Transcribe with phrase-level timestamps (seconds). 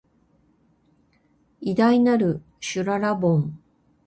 [1.59, 3.59] 偉大なる、しゅららぼん